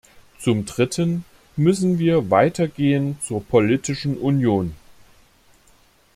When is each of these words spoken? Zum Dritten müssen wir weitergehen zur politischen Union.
Zum 0.39 0.65
Dritten 0.65 1.25
müssen 1.55 1.99
wir 1.99 2.31
weitergehen 2.31 3.19
zur 3.21 3.43
politischen 3.43 4.17
Union. 4.17 4.73